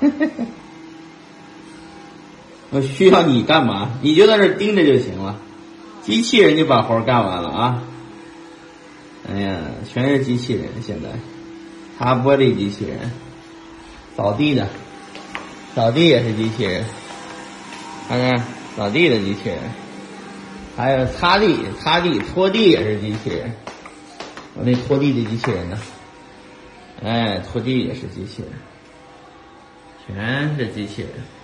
[2.70, 3.98] 我需要你干嘛？
[4.02, 5.40] 你就在这盯着就行了，
[6.02, 7.82] 机器人就把活干完了啊！
[9.30, 11.08] 哎呀，全是机器人现在，
[11.98, 13.10] 擦玻璃机器人，
[14.16, 14.68] 扫地的，
[15.74, 16.84] 扫地也是机器人，
[18.08, 18.44] 看看
[18.76, 19.58] 扫地的机器人，
[20.76, 23.52] 还有擦地、擦地、拖地也是机器人。
[24.54, 25.78] 我那拖地的机器人呢？
[27.02, 28.52] 哎，拖地也是机器人，
[30.08, 31.37] 全是机器人。